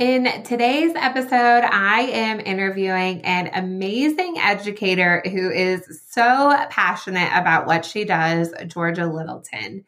[0.00, 7.84] In today's episode, I am interviewing an amazing educator who is so passionate about what
[7.84, 9.84] she does, Georgia Littleton.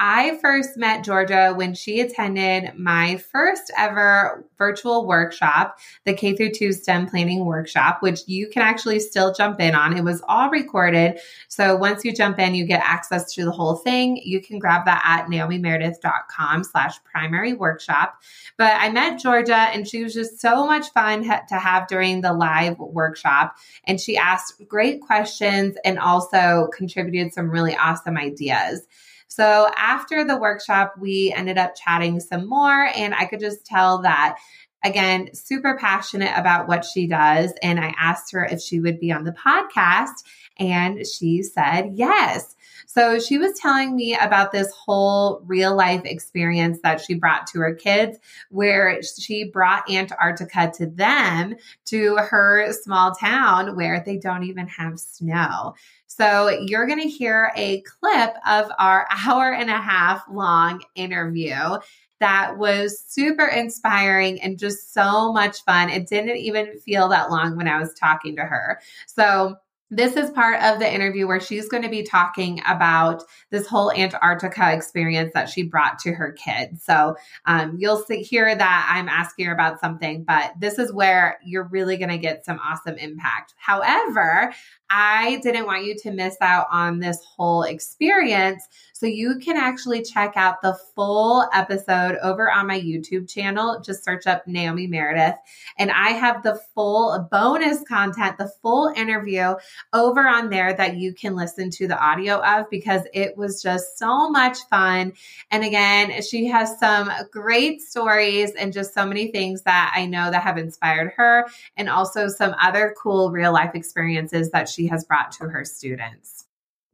[0.00, 6.52] I first met Georgia when she attended my first ever virtual workshop, the K through
[6.52, 9.96] 2 STEM planning workshop, which you can actually still jump in on.
[9.96, 11.18] It was all recorded.
[11.48, 14.18] So once you jump in, you get access to the whole thing.
[14.18, 18.22] You can grab that at naomimeredith.com slash primary workshop.
[18.56, 22.32] But I met Georgia and she was just so much fun to have during the
[22.32, 23.56] live workshop.
[23.84, 28.86] And she asked great questions and also contributed some really awesome ideas.
[29.28, 34.02] So after the workshop, we ended up chatting some more, and I could just tell
[34.02, 34.38] that
[34.84, 37.52] again, super passionate about what she does.
[37.62, 40.24] And I asked her if she would be on the podcast,
[40.58, 42.56] and she said yes.
[42.90, 47.58] So she was telling me about this whole real life experience that she brought to
[47.58, 54.44] her kids, where she brought Antarctica to them to her small town where they don't
[54.44, 55.74] even have snow.
[56.06, 61.76] So you're going to hear a clip of our hour and a half long interview
[62.20, 65.90] that was super inspiring and just so much fun.
[65.90, 68.80] It didn't even feel that long when I was talking to her.
[69.06, 69.56] So
[69.90, 73.90] this is part of the interview where she's going to be talking about this whole
[73.92, 76.82] Antarctica experience that she brought to her kids.
[76.84, 77.16] So
[77.46, 81.68] um, you'll see, hear that I'm asking her about something, but this is where you're
[81.68, 83.54] really going to get some awesome impact.
[83.56, 84.52] However,
[84.90, 88.66] I didn't want you to miss out on this whole experience.
[88.94, 93.80] So you can actually check out the full episode over on my YouTube channel.
[93.84, 95.36] Just search up Naomi Meredith.
[95.78, 99.54] And I have the full bonus content, the full interview
[99.92, 103.98] over on there that you can listen to the audio of because it was just
[103.98, 105.12] so much fun.
[105.50, 110.30] And again, she has some great stories and just so many things that I know
[110.30, 115.04] that have inspired her and also some other cool real life experiences that she has
[115.04, 116.44] brought to her students.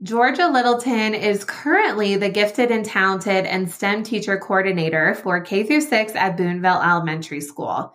[0.03, 5.81] Georgia Littleton is currently the gifted and talented and STEM teacher coordinator for K through
[5.81, 7.95] 6 at Boonville Elementary School.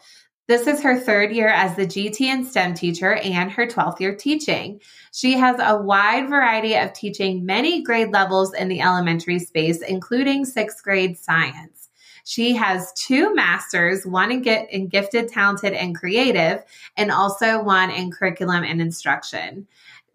[0.50, 4.16] This is her third year as the GT and STEM teacher and her 12th year
[4.16, 4.82] teaching.
[5.14, 10.46] She has a wide variety of teaching many grade levels in the elementary space, including
[10.46, 11.90] sixth grade science.
[12.24, 16.64] She has two masters, one in, in gifted, talented, and creative,
[16.98, 19.68] and also one in curriculum and instruction.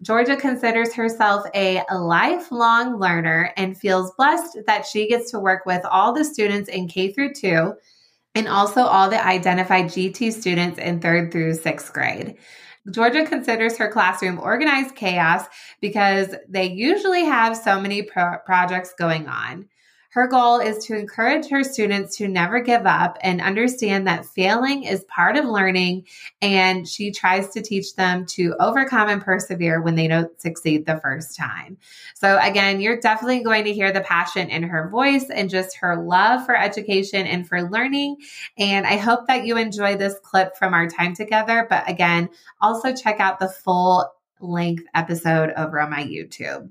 [0.03, 5.85] Georgia considers herself a lifelong learner and feels blessed that she gets to work with
[5.85, 7.73] all the students in K through 2
[8.35, 12.37] and also all the identified GT students in 3rd through 6th grade.
[12.91, 15.45] Georgia considers her classroom organized chaos
[15.81, 19.69] because they usually have so many pro- projects going on.
[20.15, 24.85] Her goal is to encourage her students to never give up and understand that failing
[24.85, 26.07] is part of learning.
[26.41, 31.01] And she tries to teach them to overcome and persevere when they don't succeed the
[31.01, 31.79] first time.
[32.15, 36.01] So, again, you're definitely going to hear the passion in her voice and just her
[36.01, 38.19] love for education and for learning.
[38.57, 41.67] And I hope that you enjoy this clip from our time together.
[41.69, 42.29] But again,
[42.61, 44.09] also check out the full
[44.39, 46.71] length episode over on my YouTube.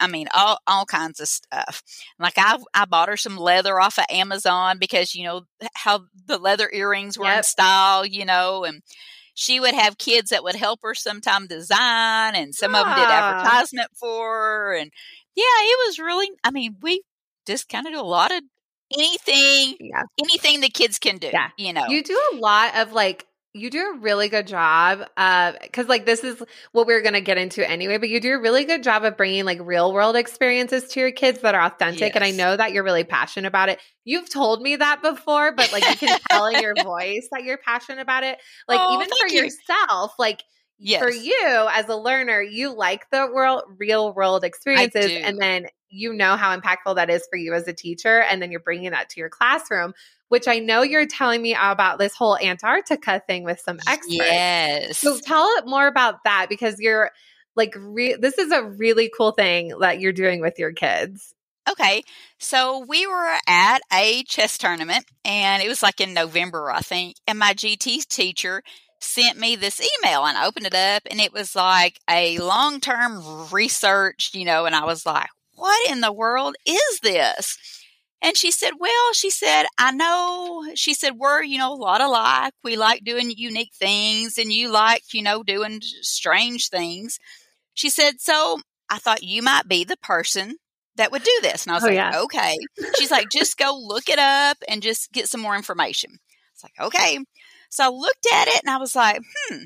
[0.00, 1.82] I mean, all all kinds of stuff.
[2.18, 5.42] Like I I bought her some leather off of Amazon because you know
[5.74, 7.38] how the leather earrings were yep.
[7.38, 8.82] in style, you know, and
[9.34, 13.04] she would have kids that would help her sometime design, and some of them did
[13.04, 13.34] ah.
[13.34, 14.90] advertisement for her, and
[15.34, 16.28] yeah, it was really.
[16.42, 17.02] I mean, we
[17.46, 18.42] just kind of do a lot of
[18.94, 20.02] anything, yeah.
[20.18, 21.30] anything the kids can do.
[21.32, 23.26] Yeah, you know, you do a lot of like
[23.56, 26.42] you do a really good job of because like this is
[26.72, 29.16] what we're going to get into anyway but you do a really good job of
[29.16, 32.12] bringing like real world experiences to your kids that are authentic yes.
[32.14, 35.72] and i know that you're really passionate about it you've told me that before but
[35.72, 38.38] like you can tell in your voice that you're passionate about it
[38.68, 39.44] like oh, even for you.
[39.44, 40.42] yourself like
[40.78, 41.02] yes.
[41.02, 46.12] for you as a learner you like the world real world experiences and then you
[46.12, 49.08] know how impactful that is for you as a teacher and then you're bringing that
[49.08, 49.94] to your classroom
[50.28, 54.06] which I know you're telling me about this whole Antarctica thing with some experts.
[54.08, 54.98] Yes.
[54.98, 57.10] So tell it more about that because you're
[57.54, 61.32] like, re- this is a really cool thing that you're doing with your kids.
[61.68, 62.02] Okay,
[62.38, 67.16] so we were at a chess tournament, and it was like in November, I think.
[67.26, 68.62] And my GT teacher
[69.00, 72.78] sent me this email, and I opened it up, and it was like a long
[72.78, 74.64] term research, you know.
[74.66, 77.58] And I was like, "What in the world is this?"
[78.22, 80.64] And she said, Well, she said, I know.
[80.74, 82.54] She said, We're, you know, a lot alike.
[82.64, 87.18] We like doing unique things, and you like, you know, doing strange things.
[87.74, 88.60] She said, So
[88.90, 90.56] I thought you might be the person
[90.96, 91.64] that would do this.
[91.66, 92.20] And I was Oh, like, yeah.
[92.22, 92.56] okay.
[92.98, 96.16] She's like, just go look it up and just get some more information.
[96.54, 97.18] It's like, okay.
[97.70, 99.20] So I looked at it and I was like,
[99.50, 99.58] hmm,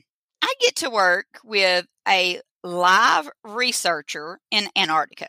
[0.42, 5.28] I get to work with a live researcher in Antarctica.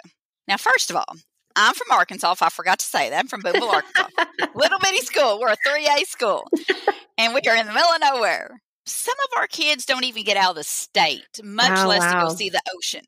[0.51, 1.15] Now, first of all,
[1.55, 2.33] I'm from Arkansas.
[2.33, 4.07] If I forgot to say that, I'm from Boonville, Arkansas.
[4.53, 5.39] Little bitty school.
[5.39, 6.45] We're a 3A school.
[7.17, 8.59] And we are in the middle of nowhere.
[8.85, 12.19] Some of our kids don't even get out of the state, much Oh, less to
[12.19, 13.05] go see the ocean.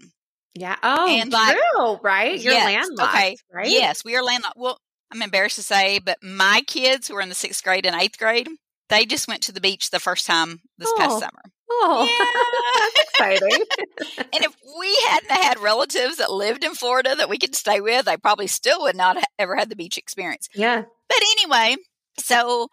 [0.55, 0.77] Yeah.
[0.83, 2.39] Oh, And, like- true, right?
[2.39, 3.37] You're Yes, landlocked, okay.
[3.51, 3.67] right?
[3.67, 4.55] Yes, we are landlocked.
[4.55, 4.77] Well,
[5.11, 8.17] I'm embarrassed to say, but my kids who are in the sixth grade and eighth
[8.17, 8.47] grade,
[8.87, 10.97] they just went to the beach the first time this Oh.
[10.97, 11.41] past summer.
[11.69, 13.65] Oh, that's exciting.
[14.33, 18.07] And if we hadn't had relatives that lived in Florida that we could stay with,
[18.07, 20.49] I probably still would not have ever had the beach experience.
[20.55, 20.83] yeah.
[21.07, 21.75] But anyway,
[22.17, 22.69] so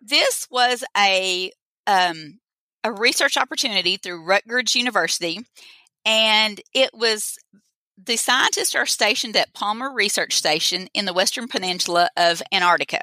[0.00, 1.52] this was a
[1.86, 2.38] um,
[2.82, 5.40] a research opportunity through Rutgers University,
[6.06, 7.36] and it was
[8.02, 13.00] the scientists are stationed at Palmer Research Station in the Western Peninsula of Antarctica.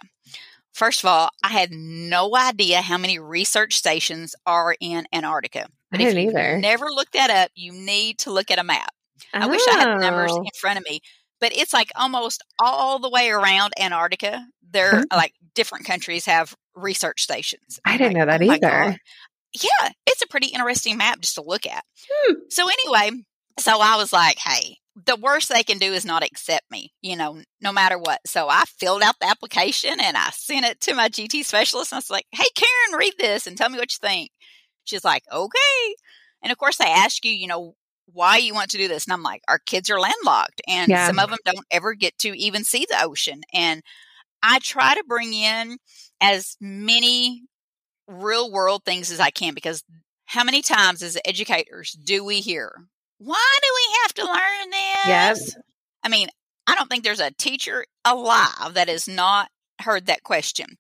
[0.73, 5.63] First of all, I had no idea how many research stations are in Antarctica.
[5.65, 6.57] I But if didn't you either.
[6.59, 8.89] never looked that up, you need to look at a map.
[9.33, 10.38] I wish I had the numbers Oh.
[10.41, 11.01] in front of me,
[11.39, 14.45] but it's like almost all the way around Antarctica.
[14.62, 15.15] There, Oh.
[15.15, 17.79] like different countries have research stations.
[17.85, 18.53] I didn't like, know that "Oh
[18.89, 18.97] either.
[19.53, 21.83] Yeah, it's a pretty interesting map just to look at.
[22.09, 22.35] Hmm.
[22.50, 23.23] So anyway,
[23.59, 27.15] so I was like, hey, the worst they can do is not accept me, you
[27.15, 28.19] know, no matter what.
[28.25, 31.91] So I filled out the application and I sent it to my GT specialist.
[31.91, 34.31] And I was like, hey, Karen, read this and tell me what you think.
[34.83, 35.95] She's like, okay.
[36.41, 37.75] And of course, they ask you, you know,
[38.11, 39.05] why you want to do this.
[39.05, 40.97] And I'm like, our kids are landlocked and Yeah.
[40.97, 43.41] some of them don't ever get to even see the ocean.
[43.53, 43.81] And
[44.44, 45.77] I try to bring in
[46.21, 47.44] as many
[48.07, 49.83] real world things as I can because
[50.25, 52.73] how many times as educators do we hear,
[53.23, 55.07] why do we have to learn this?
[55.07, 55.56] Yes.
[56.03, 56.29] I mean,
[56.65, 60.77] I don't think there's a teacher alive that has not heard that question.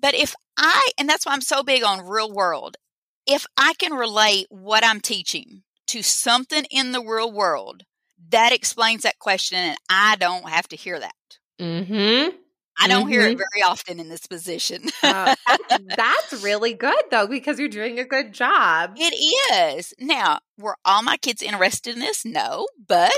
[0.00, 2.78] But if I, and that's why I'm so big on real world,
[3.26, 7.82] if I can relate what I'm teaching to something in the real world,
[8.30, 11.14] that explains that question and I don't have to hear that.
[11.60, 12.36] Mm-hmm.
[12.78, 14.84] I don't hear it very often in this position.
[15.02, 18.94] Uh, that's, that's really good though, because you're doing a good job.
[18.96, 19.94] It is.
[20.00, 22.24] Now, were all my kids interested in this?
[22.24, 23.16] No, but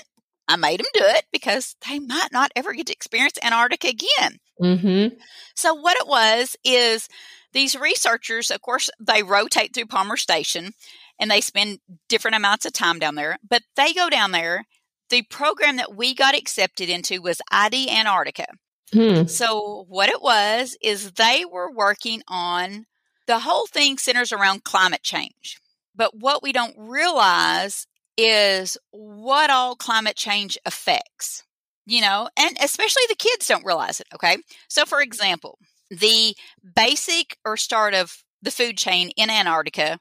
[0.49, 4.39] I made them do it because they might not ever get to experience Antarctica again.
[4.61, 5.17] Mm-hmm.
[5.55, 7.09] So, what it was is
[7.53, 10.73] these researchers, of course, they rotate through Palmer Station
[11.19, 11.79] and they spend
[12.09, 14.65] different amounts of time down there, but they go down there.
[15.11, 18.47] The program that we got accepted into was ID Antarctica.
[18.93, 19.27] Hmm.
[19.27, 22.87] So, what it was is they were working on
[23.27, 25.59] the whole thing centers around climate change.
[25.95, 27.87] But what we don't realize
[28.17, 31.45] is what all climate change affects,
[31.87, 34.07] you know, and especially the kids don't realize it.
[34.15, 34.39] Okay.
[34.69, 35.59] So, for example,
[35.91, 36.35] the
[36.75, 39.99] basic or start of the food chain in Antarctica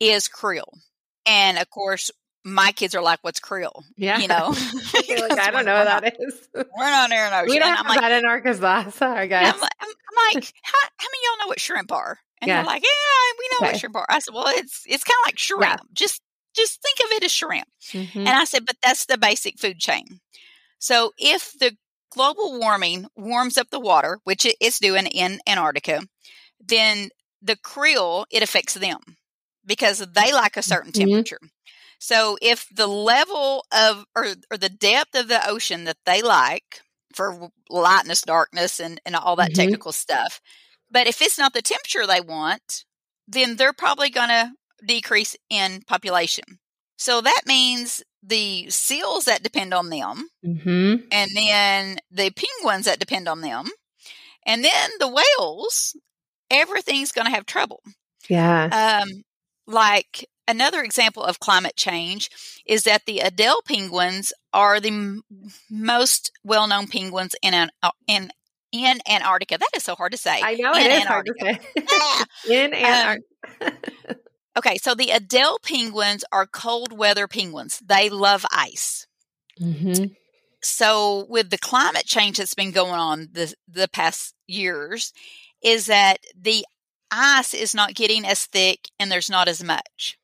[0.00, 0.78] is krill.
[1.26, 2.10] And of course,
[2.46, 3.82] my kids are like, what's krill?
[3.96, 4.18] Yeah.
[4.20, 4.48] You know,
[4.94, 6.48] like, I don't know what that is.
[6.54, 7.44] We're not in ocean.
[7.50, 8.90] We don't have like, that in Arkansas.
[8.90, 9.52] Sorry, guys.
[9.52, 12.18] I'm, like- I'm, I'm like, how, how many of y'all know what shrimp are?
[12.40, 12.56] And Yeah.
[12.58, 13.72] they're like, yeah, we know Okay.
[13.72, 14.06] what shrimp are.
[14.08, 15.80] I said, well, it's it's kind of like shrimp.
[15.92, 16.22] Just
[16.54, 17.66] just think of it as shrimp.
[17.92, 18.16] Mhm.
[18.16, 20.20] And I said, but that's the basic food chain.
[20.78, 21.76] So if the
[22.12, 26.02] global warming warms up the water, which it is doing in Antarctica,
[26.60, 27.08] then
[27.42, 29.00] the krill it affects them
[29.66, 31.00] because they like a certain Mhm.
[31.00, 31.40] temperature.
[31.98, 36.80] So if the level of or, or the depth of the ocean that they like
[37.14, 39.54] for lightness, darkness, and, and all that Mhm.
[39.54, 40.40] technical stuff,
[40.90, 42.84] but if it's not the temperature they want,
[43.28, 44.52] then they're probably going to
[44.86, 46.44] decrease in population.
[46.98, 51.02] So that means the seals that depend on them, Mhm.
[51.10, 53.68] and then the penguins that depend on them,
[54.46, 55.96] and then the whales,
[56.50, 57.82] everything's going to have trouble.
[58.28, 58.72] Yeah.
[58.72, 59.08] Um,
[59.66, 62.30] like another example of climate change
[62.66, 65.22] is that the Adélie penguins are the m-
[65.70, 68.30] most well-known penguins in an, uh, in
[68.72, 69.58] in Antarctica.
[69.58, 70.42] That is so hard to say.
[70.42, 71.58] I know in it is hard to say.
[72.48, 73.22] In Um, Antarctica.
[74.56, 77.78] Okay, so the Adélie penguins are cold weather penguins.
[77.84, 79.06] They love ice.
[79.60, 80.04] mm-hmm.
[80.62, 85.12] so with the climate change that's been going on the the past years
[85.62, 86.64] is that the
[87.10, 90.18] ice is not getting as thick and there's not as much.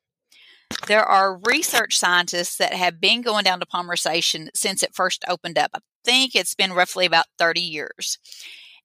[0.87, 5.23] There are research scientists that have been going down to Palmer Station since it first
[5.27, 5.71] opened up.
[5.73, 8.17] I think it's been roughly about 30 years.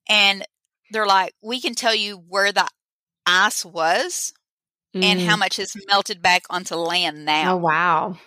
[0.08, 0.44] And
[0.90, 2.66] they're like, we can tell you where the
[3.26, 4.32] ice was
[4.94, 5.02] mm.
[5.02, 5.40] and how mm.
[5.40, 7.54] much has melted back onto land now.
[7.54, 8.18] Oh, wow.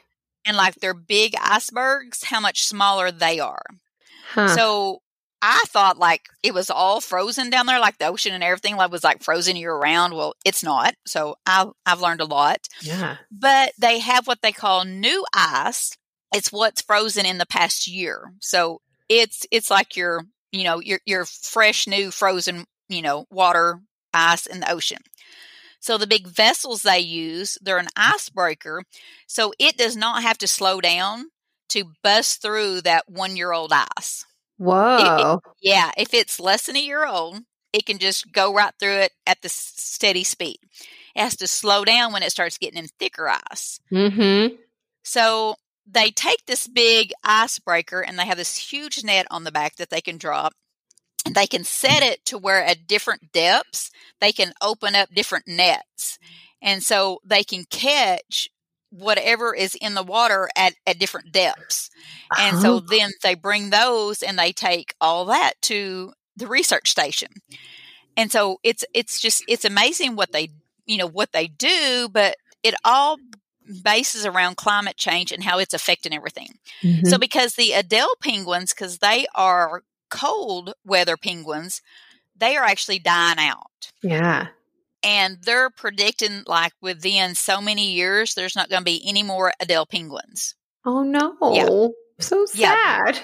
[0.45, 3.63] And like their big icebergs, how much smaller they are.
[4.29, 4.47] Huh.
[4.55, 5.01] So
[5.41, 8.91] I thought like it was all frozen down there, like the ocean and everything like
[8.91, 10.13] was like frozen year round.
[10.13, 10.93] Well, it's not.
[11.05, 12.67] So I, I've learned a lot.
[12.81, 13.17] Yeah.
[13.31, 15.97] But they have what they call new ice.
[16.33, 18.33] It's what's frozen in the past year.
[18.39, 23.81] So it's it's like your you know your your fresh new frozen you know water
[24.13, 24.99] ice in the ocean.
[25.79, 28.83] So the big vessels they use, they're an icebreaker.
[29.25, 31.25] So it does not have to slow down
[31.69, 34.25] to bust through that one year old ice.
[34.61, 35.33] Whoa.
[35.33, 35.91] It, it, yeah.
[35.97, 37.39] If it's less than a year old,
[37.73, 40.59] it can just go right through it at the steady speed.
[41.15, 43.79] It has to slow down when it starts getting in thicker ice.
[43.91, 44.55] Mm-hmm.
[45.03, 45.55] So
[45.87, 49.89] they take this big icebreaker and they have this huge net on the back that
[49.89, 50.53] they can drop.
[51.25, 53.89] And they can set it to where at different depths
[54.19, 56.19] they can open up different nets.
[56.61, 58.47] And so they can catch
[58.91, 61.89] whatever is in the water at, at different depths.
[62.37, 62.87] And so uh-huh.
[62.89, 67.29] then they bring those and they take all that to the research station.
[68.17, 70.49] And so it's it's just it's amazing what they
[70.85, 73.17] you know what they do, but it all
[73.83, 76.49] bases around climate change and how it's affecting everything.
[76.83, 77.07] Mm-hmm.
[77.07, 81.81] So because the Adélie penguins, because they are cold weather penguins,
[82.35, 83.91] they are actually dying out.
[84.03, 84.47] Yeah
[85.03, 89.53] and they're predicting like within so many years there's not going to be any more
[89.61, 90.55] Adélie penguins.
[90.85, 91.35] Oh no.
[91.53, 91.87] Yeah.
[92.19, 93.15] So sad.
[93.15, 93.21] Yeah.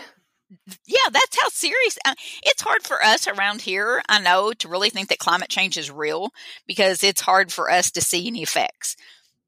[0.88, 4.02] yeah, that's how serious uh, it's hard for us around here.
[4.10, 6.32] I know to really think that climate change is real
[6.66, 8.96] because it's hard for us to see any effects.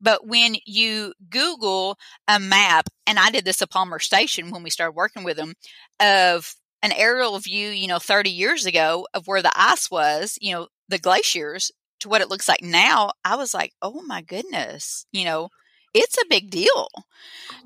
[0.01, 4.69] But when you Google a map, and I did this at Palmer Station when we
[4.69, 5.55] started working with them,
[5.99, 10.53] of an aerial view, you know, 30 years ago of where the ice was, you
[10.53, 15.05] know, the glaciers, to what it looks like now, I was like, oh my goodness,
[15.11, 15.49] you know,
[15.93, 16.87] it's a big deal.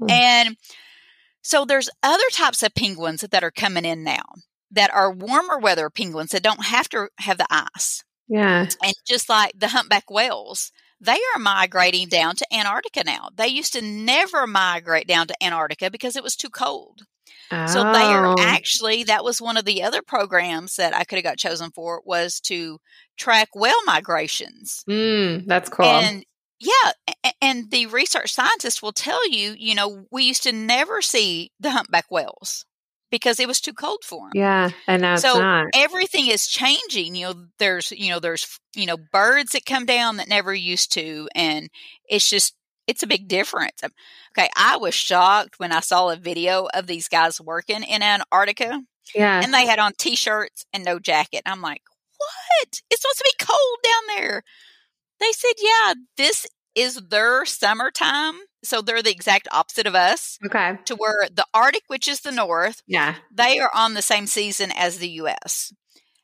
[0.01, 0.11] Mm.
[0.11, 0.57] And
[1.41, 4.23] so there's other types of penguins that are coming in now
[4.71, 8.03] that are warmer weather penguins that don't have to have the ice.
[8.27, 8.67] Yeah.
[8.81, 13.29] And just like the humpback whales, they are migrating down to Antarctica now.
[13.35, 17.01] They used to never migrate down to Antarctica because it was too cold.
[17.53, 17.67] Oh.
[17.67, 18.35] So they are oh.
[18.39, 22.01] actually that was one of the other programs that I could have got chosen for
[22.05, 22.79] was to
[23.17, 24.83] track whale migrations.
[24.89, 25.85] Mm, that's cool.
[25.85, 26.25] And
[26.59, 26.91] yeah,
[27.41, 31.71] and the research scientists will tell you, you know, we used to never see the
[31.71, 32.65] humpback whales
[33.11, 34.31] because it was too cold for them.
[34.33, 37.15] Yeah, and now so everything is changing.
[37.15, 40.93] You know, there's you know there's you know birds that come down that never used
[40.93, 41.69] to, and
[42.09, 42.55] it's just
[42.87, 43.83] it's a big difference.
[43.83, 43.91] Um,
[44.37, 48.81] okay, I was shocked when I saw a video of these guys working in Antarctica.
[49.15, 51.41] Yeah, and they had on t-shirts and no jacket.
[51.45, 51.81] I'm like,
[52.17, 52.81] what?
[52.89, 54.43] It's supposed to be cold down there.
[55.19, 58.35] They said, yeah, this is their summertime.
[58.63, 60.37] So they're the exact opposite of us.
[60.45, 60.77] Okay.
[60.85, 64.71] To where the Arctic, which is the north, yeah, they are on the same season
[64.75, 65.73] as the U.S.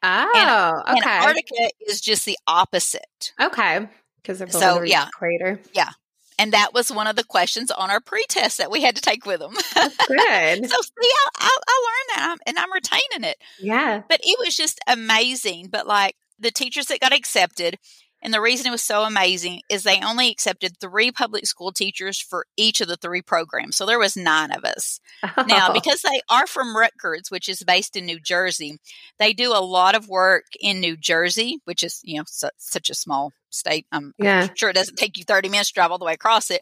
[0.01, 1.09] Oh, and, okay.
[1.09, 3.33] Antarctica is just the opposite.
[3.39, 3.89] Okay.
[4.21, 5.09] Because of so, yeah.
[5.13, 5.59] crater.
[5.73, 5.91] Yeah.
[6.39, 9.25] And that was one of the questions on our pre-test that we had to take
[9.25, 9.53] with them.
[9.53, 10.69] Good.
[10.69, 13.37] so see, I, I, I learned that and I'm retaining it.
[13.59, 14.03] Yeah.
[14.07, 15.67] But it was just amazing.
[15.69, 17.77] But like the teachers that got accepted,
[18.21, 22.19] and the reason it was so amazing is they only accepted three public school teachers
[22.19, 23.77] for each of the three programs.
[23.77, 24.99] So there was nine of us.
[25.23, 25.45] Oh.
[25.47, 28.77] Now, because they are from Rutgers, which is based in New Jersey,
[29.19, 32.89] they do a lot of work in New Jersey, which is, you know, su- such
[32.89, 33.85] a small state.
[33.91, 34.41] I'm, yeah.
[34.41, 36.61] I'm sure it doesn't take you 30 minutes to drive all the way across it.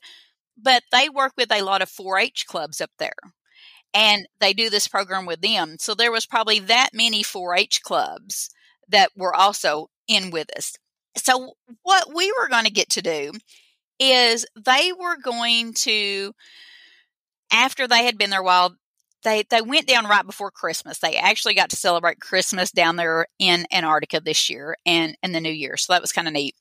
[0.61, 3.13] But they work with a lot of 4 H clubs up there.
[3.93, 5.77] And they do this program with them.
[5.79, 8.51] So there was probably that many 4 H clubs
[8.89, 10.75] that were also in with us.
[11.17, 13.33] So, what we were going to get to do
[13.99, 16.33] is they were going to,
[17.51, 18.75] after they had been there a while,
[19.23, 20.99] they, they went down right before Christmas.
[20.99, 25.41] They actually got to celebrate Christmas down there in Antarctica this year and, and the
[25.41, 25.75] new year.
[25.77, 26.55] So that was kind of neat.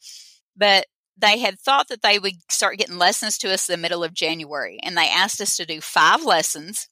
[0.56, 0.86] But
[1.18, 4.14] they had thought that they would start getting lessons to us in the middle of
[4.14, 4.78] January.
[4.82, 6.88] And they asked us to do five lessons.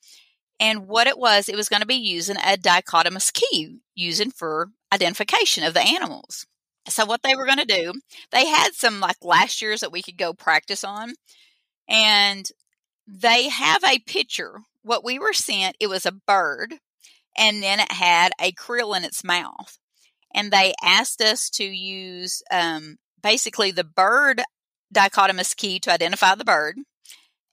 [0.61, 4.68] And what it was, it was going to be using a dichotomous key, using for
[4.92, 6.47] identification of the animals.
[6.88, 7.93] So what they were going to do,
[8.31, 11.14] they had some like last years that we could go practice on,
[11.88, 12.49] and
[13.07, 16.75] they have a picture what we were sent, it was a bird,
[17.37, 19.79] and then it had a krill in its mouth.
[20.33, 24.43] And they asked us to use um, basically the bird
[24.95, 26.76] dichotomous key to identify the bird,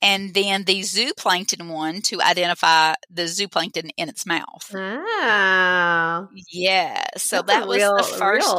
[0.02, 4.72] and then the zooplankton one to identify the zooplankton in its mouth.
[4.74, 6.28] Oh.
[6.52, 7.06] Yeah.
[7.18, 8.56] So That's that was real, the first.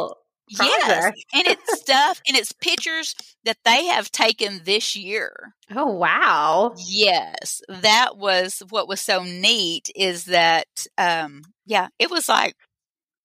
[0.60, 1.14] Yes.
[1.32, 5.54] and it's stuff and it's pictures that they have taken this year.
[5.74, 6.74] Oh wow.
[6.86, 7.62] Yes.
[7.68, 12.54] That was what was so neat is that um yeah, it was like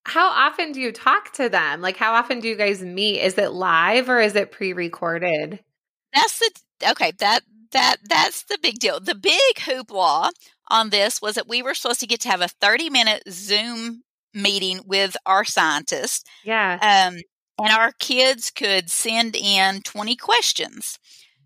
[0.04, 1.82] how often do you talk to them?
[1.82, 3.20] Like how often do you guys meet?
[3.20, 5.60] Is it live or is it pre-recorded?
[6.14, 6.50] That's the
[6.92, 7.42] okay, that
[7.72, 9.00] that that's the big deal.
[9.00, 10.30] The big hoopla
[10.70, 14.02] on this was that we were supposed to get to have a 30 minute Zoom
[14.34, 16.24] meeting with our scientists.
[16.44, 16.78] Yeah.
[16.80, 17.20] Um,
[17.58, 20.98] and our kids could send in 20 questions.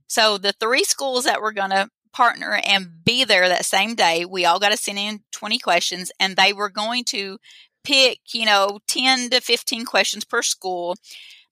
[0.06, 4.24] So the three schools that were going to partner and be there that same day,
[4.24, 7.38] we all got to send in 20 questions and they were going to
[7.84, 10.96] pick, you know, 10 to 15 questions per school.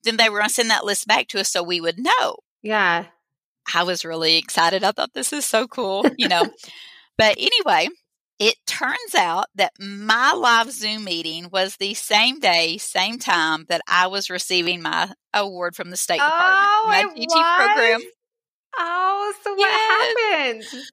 [0.04, 2.36] Then they were going to send that list back to us so we would know.
[2.62, 3.06] Yeah.
[3.74, 4.84] I was really excited.
[4.84, 6.42] I thought this is so cool, you know.
[7.16, 7.88] but anyway,
[8.40, 13.82] it turns out that my live Zoom meeting was the same day, same time that
[13.86, 16.40] I was receiving my award from the State Department.
[16.40, 17.66] Oh, my GT was?
[17.66, 18.00] program.
[18.78, 20.64] Oh, so what yes.
[20.72, 20.84] happened?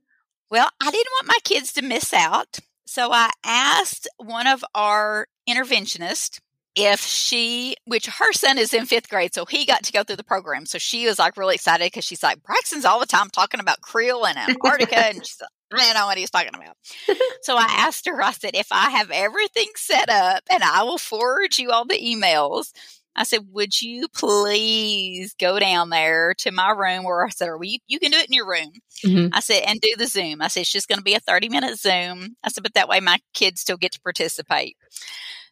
[0.51, 2.60] Well, I didn't want my kids to miss out.
[2.86, 6.39] So I asked one of our interventionists
[6.75, 10.18] if she, which her son is in fifth grade, so he got to go through
[10.18, 10.66] the program.
[10.66, 13.82] So she was like really excited because she's like, Braxton's all the time talking about
[13.82, 15.08] krill and Antarctica.
[15.08, 16.76] and she's like, I don't know what he's talking about.
[17.42, 20.98] so I asked her, I said, if I have everything set up and I will
[20.98, 22.72] forward you all the emails,
[23.16, 27.60] I said, would you please go down there to my room where I said, or
[27.64, 28.72] you, you can do it in your room.
[29.04, 29.34] Mm-hmm.
[29.34, 30.42] I said, and do the Zoom.
[30.42, 32.36] I said, it's just going to be a 30 minute Zoom.
[32.44, 34.78] I said, but that way my kids still get to participate.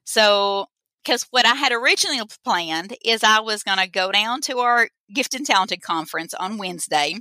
[0.03, 0.67] So
[1.03, 4.89] because what I had originally planned is I was going to go down to our
[5.13, 7.15] Gifted and Talented conference on Wednesday,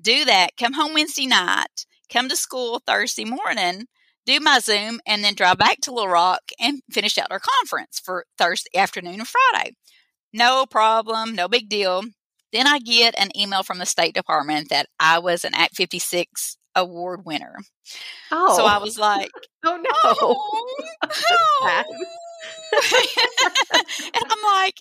[0.00, 3.86] do that, come home Wednesday night, come to school Thursday morning,
[4.26, 8.00] do my Zoom, and then drive back to Little Rock and finish out our conference
[8.02, 9.72] for Thursday afternoon and Friday.
[10.32, 12.02] No problem, no big deal.
[12.52, 16.56] Then I get an email from the State Department that I was an Act 56
[16.74, 17.56] award winner.
[18.30, 18.56] Oh.
[18.56, 18.80] So I oh.
[18.80, 19.30] was like,
[19.64, 19.90] oh no.
[20.04, 20.66] Oh,
[21.62, 21.84] oh.
[24.14, 24.74] and I'm like,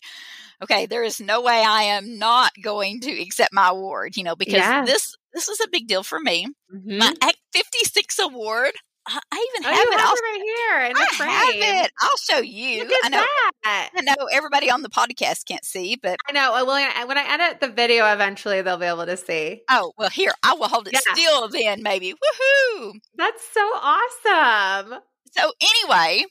[0.64, 4.36] okay, there is no way I am not going to accept my award, you know,
[4.36, 4.86] because yeah.
[4.86, 6.48] this this was a big deal for me.
[6.74, 6.98] Mm-hmm.
[6.98, 8.74] My Act 56 award.
[9.08, 10.00] I even oh, have it.
[10.00, 11.64] Have it right here in I frame.
[11.64, 11.92] have it.
[12.00, 12.84] I'll show you.
[13.04, 13.26] I know.
[13.64, 13.90] That.
[13.96, 16.52] I know everybody on the podcast can't see, but I know.
[16.52, 19.62] Well, when I edit the video, eventually they'll be able to see.
[19.70, 21.14] Oh well, here I will hold it yeah.
[21.14, 21.48] still.
[21.50, 22.14] Then maybe.
[22.14, 22.94] Woohoo!
[23.16, 25.00] That's so awesome.
[25.32, 26.26] So anyway,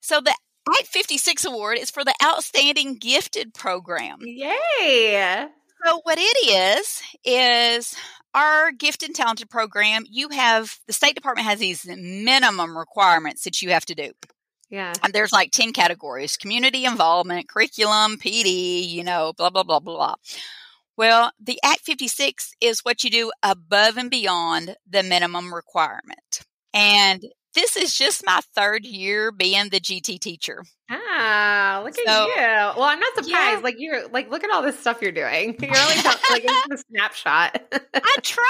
[0.00, 0.34] so the
[0.68, 4.18] Act 56 award is for the Outstanding Gifted program.
[4.22, 5.48] Yay!
[5.84, 7.94] So, what it is, is
[8.34, 13.62] our Gifted and Talented program, you have the State Department has these minimum requirements that
[13.62, 14.12] you have to do.
[14.70, 14.92] Yeah.
[15.02, 20.14] And there's like 10 categories community involvement, curriculum, PD, you know, blah, blah, blah, blah.
[20.96, 26.42] Well, the Act 56 is what you do above and beyond the minimum requirement.
[26.72, 30.64] And this is just my third year being the GT teacher.
[30.90, 32.80] Ah, look so, at you.
[32.80, 33.30] Well, I'm not surprised.
[33.30, 33.60] Yeah.
[33.62, 35.56] Like you're like, look at all this stuff you're doing.
[35.60, 35.96] You're only
[36.30, 37.62] like a snapshot.
[37.94, 38.44] I try.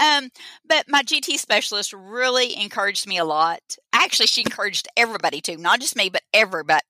[0.00, 0.30] Um,
[0.66, 3.60] but my GT specialist really encouraged me a lot.
[3.92, 6.84] Actually, she encouraged everybody to, not just me, but everybody,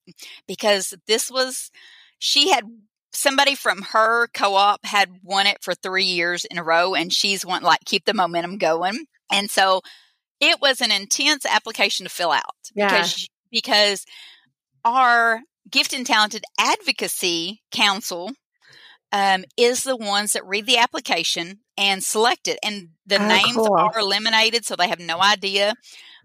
[0.46, 1.70] because this was
[2.18, 2.64] she had
[3.12, 7.44] somebody from her co-op had won it for three years in a row, and she's
[7.44, 9.06] want like keep the momentum going.
[9.32, 9.80] And so
[10.40, 12.88] it was an intense application to fill out yeah.
[12.88, 14.06] because because
[14.84, 18.32] our gift and talented advocacy council
[19.12, 23.56] um, is the ones that read the application and select it and the oh, names
[23.56, 23.76] cool.
[23.76, 25.74] are eliminated so they have no idea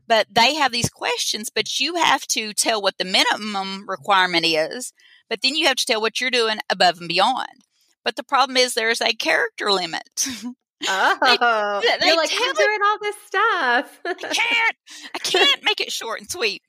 [0.08, 4.93] but they have these questions but you have to tell what the minimum requirement is
[5.30, 7.63] but then you have to tell what you're doing above and beyond
[8.04, 10.28] but the problem is there's a character limit
[10.87, 13.99] Oh, they, they you're like I'm doing all this stuff.
[14.05, 14.75] I can't.
[15.13, 16.61] I can't make it short and sweet.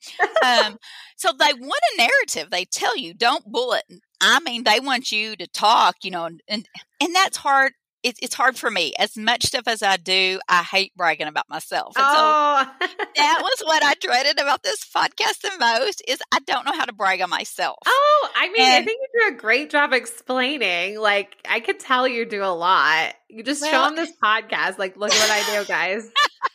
[0.45, 0.79] Um,
[1.17, 2.51] so they want a narrative.
[2.51, 3.85] They tell you don't bullet.
[4.21, 5.97] I mean, they want you to talk.
[6.03, 6.69] You know, and
[7.01, 7.73] and that's hard
[8.07, 8.95] it, it's hard for me.
[9.01, 11.95] As much stuff as I do, I hate bragging about myself.
[11.97, 12.71] And oh.
[12.81, 16.73] so that was what I dreaded about this podcast the most is I don't know
[16.73, 17.79] how to brag on myself.
[17.85, 21.01] Oh, I mean, and, I think you do a great job explaining.
[21.01, 23.15] Like, I could tell you do a lot.
[23.29, 24.79] You just well, show them this podcast.
[24.79, 26.09] Like, look what I do, guys.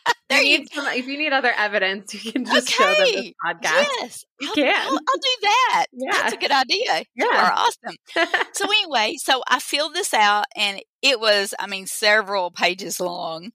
[0.28, 3.10] there you you some, if you need other evidence, you can just show them this
[3.10, 3.34] Okay.
[3.44, 3.86] podcast.
[4.00, 4.74] Yes, You I'll, can.
[4.86, 5.86] I'll, I'll do that.
[5.92, 6.10] Yeah.
[6.12, 7.04] That's a good idea.
[7.14, 7.96] You are awesome.
[8.52, 13.50] So anyway, so I filled this out, and it was, I mean, several pages long.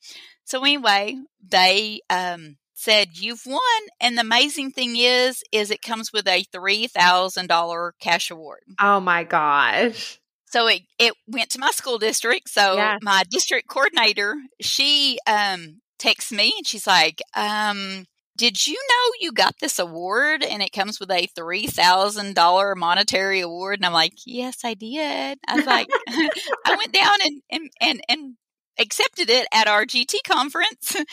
[0.46, 3.60] So anyway, they um, said you've won,
[4.00, 8.62] and the amazing thing is, is it comes with a three thousand dollar cash award.
[8.80, 10.20] oh my gosh.
[10.50, 12.48] So it, it went to my school district.
[12.50, 12.98] So Yeah.
[13.02, 18.06] my district coordinator, she um texts me and she's like, um,
[18.38, 22.76] did you know you got this award and it comes with a three thousand dollar
[22.76, 23.80] monetary award?
[23.80, 25.40] And I'm like, Yes, I did.
[25.48, 25.88] I was like
[26.66, 28.36] I went down and and and, and
[28.80, 30.96] accepted it at our GT conference.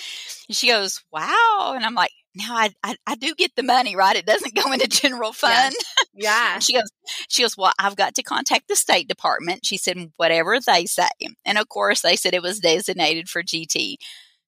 [0.49, 1.73] And she goes, Wow.
[1.75, 4.17] And I'm like, now I, I I do get the money, right?
[4.17, 5.75] It doesn't go into general fund.
[6.13, 6.59] Yeah.
[6.59, 6.91] She goes,
[7.29, 9.65] she goes, well, I've got to contact the State Department.
[9.65, 11.09] She said, whatever they say.
[11.45, 13.97] And of course, they said it was designated for GT.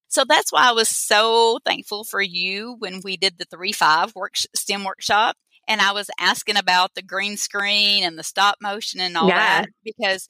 [0.08, 4.14] So that's why I was so thankful for you when we did the 3 5
[4.14, 5.36] work, STEM workshop.
[5.68, 9.62] And I was asking about the green screen and the stop motion and all Yeah.
[9.62, 10.28] that because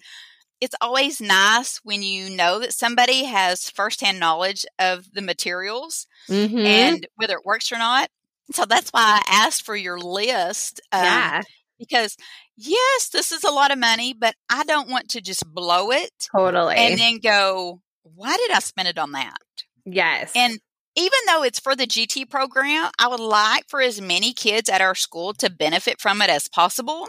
[0.61, 6.65] it's always nice when you know that somebody has firsthand knowledge of the materials Mhm.
[6.65, 8.11] and whether it works or not.
[8.55, 10.81] So that's why I asked for your list.
[10.93, 11.43] Um, yeah.
[11.79, 12.17] Because,
[12.57, 16.11] yes, this is a lot of money, but I don't want to just blow it
[16.35, 16.77] Totally.
[16.77, 17.83] and then go,
[18.14, 19.38] why did I spend it on that?
[19.85, 20.33] yes.
[20.35, 20.59] And
[20.99, 24.81] even though it's for the GT program, I would like for as many kids at
[24.81, 27.07] our school to benefit from it as possible.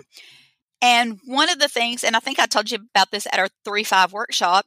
[0.82, 3.48] And one of the things, and I think I told you about this at our
[3.66, 4.66] 3 5 workshop,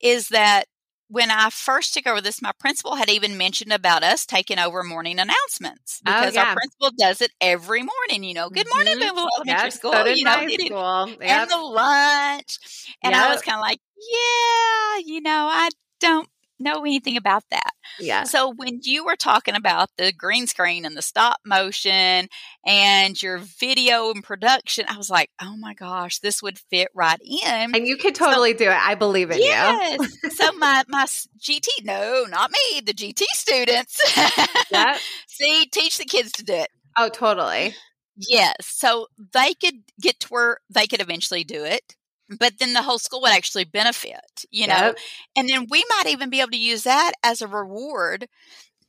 [0.00, 0.64] is that
[1.10, 4.82] when I first took over this, my principal had even mentioned about us taking over
[4.84, 6.48] morning announcements Oh, because yeah.
[6.50, 8.22] our principal does it every morning.
[8.22, 9.00] You know, good morning, Mhm.
[9.00, 9.92] Boonville Elementary Yep, School.
[9.92, 11.08] So you know, my did it- school.
[11.08, 11.18] Yep.
[11.22, 12.58] and the lunch.
[13.02, 13.80] And I was kind of like,
[14.10, 16.28] yeah, you know, I don't
[16.60, 17.70] know anything about that.
[18.00, 18.24] yeah.
[18.24, 22.28] So when you were talking about the green screen and the stop motion
[22.66, 27.20] and your video and production, I was like, oh my gosh, this would fit right
[27.20, 27.74] in.
[27.74, 28.76] And you could totally do it.
[28.76, 29.44] I believe in you.
[29.44, 30.36] yes.
[30.36, 31.06] so my my
[31.38, 34.00] GT, no, not me, the GT students.
[34.70, 34.96] Yep.
[35.28, 36.68] See, teach the kids to do it.
[36.96, 37.74] Oh, totally.
[38.16, 38.56] Yes.
[38.60, 41.94] So they could get to where they could eventually do it.
[42.38, 44.74] But then the whole school would actually benefit, you know?
[44.74, 44.98] Yep.
[45.36, 48.28] And then we might even be able to use that as a reward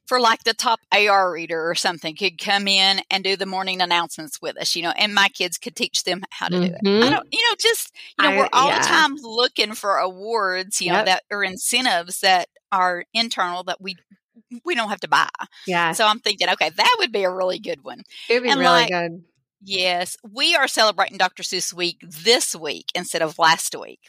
[0.07, 3.79] for like the top AR reader or something could come in and do the morning
[3.79, 6.79] announcements with us, you know, and my kids could teach them how to do it.
[6.83, 7.09] I Mhm.
[7.11, 8.81] don't, you know, just, you know, I- we're all yeah.
[8.81, 13.97] the time looking for awards, you know, that are incentives that are internal that we,
[14.65, 15.29] we don't have to buy.
[15.67, 15.91] Yeah.
[15.91, 18.01] So I'm thinking, okay, that would be a really good one.
[18.29, 19.23] it would be and really like- good.
[19.61, 21.43] Yes, we are celebrating Dr.
[21.43, 23.99] Seuss week this week instead of last week.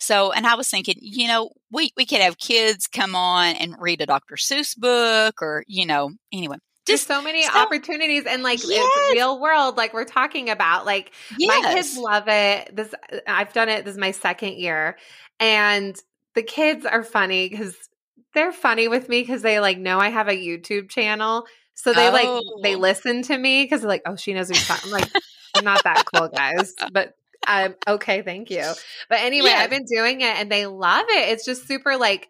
[0.00, 3.74] So, and I was thinking, you know, we, we could have kids come on and
[3.80, 4.36] read a Dr.
[4.36, 6.56] Seuss book or, you know, anyway.
[6.86, 8.80] There's Just, so many so- opportunities and like Yes.
[8.82, 10.86] it's real world, like we're talking about.
[10.86, 11.62] Like yes.
[11.62, 12.74] my kids love it.
[12.74, 13.84] This uh, I've done it.
[13.84, 14.96] This is my second year,
[15.38, 15.94] and
[16.34, 17.76] the kids are funny because
[18.34, 21.44] they're funny with me because they like know I have a YouTube channel,
[21.82, 22.28] so they like
[22.62, 22.78] they Oh.
[22.78, 24.92] listen to me because they're like, oh, she knows who's talking.
[24.92, 25.10] I'm like,
[25.56, 27.14] I'm not that cool, guys, but.
[27.46, 28.64] Um, okay, thank you.
[29.08, 29.60] But anyway, Yeah.
[29.60, 31.30] I've been doing it and they love it.
[31.30, 32.28] It's just super like